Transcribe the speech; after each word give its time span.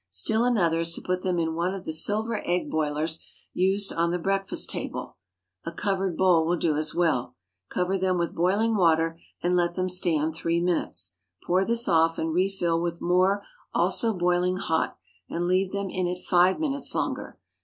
Still 0.09 0.45
another 0.45 0.79
is 0.79 0.95
to 0.95 1.01
put 1.03 1.21
them 1.21 1.37
in 1.37 1.53
one 1.53 1.75
of 1.75 1.83
the 1.85 1.93
silver 1.93 2.41
egg 2.43 2.71
boilers 2.71 3.19
used 3.53 3.93
on 3.93 4.09
the 4.09 4.17
breakfast 4.17 4.71
table 4.71 5.17
(a 5.63 5.71
covered 5.71 6.17
bowl 6.17 6.43
will 6.47 6.57
do 6.57 6.75
as 6.75 6.95
well); 6.95 7.35
cover 7.69 7.99
them 7.99 8.17
with 8.17 8.33
boiling 8.33 8.75
water, 8.75 9.19
and 9.43 9.55
let 9.55 9.75
them 9.75 9.89
stand 9.89 10.33
three 10.33 10.59
minutes. 10.59 11.13
Pour 11.43 11.63
this 11.65 11.87
off, 11.87 12.17
and 12.17 12.33
refill 12.33 12.81
with 12.81 12.99
more, 12.99 13.43
also 13.75 14.11
boiling 14.17 14.57
hot, 14.57 14.97
and 15.29 15.45
leave 15.45 15.71
them 15.71 15.91
in 15.91 16.07
it 16.07 16.17
five 16.25 16.59
minutes 16.59 16.95
longer. 16.95 17.37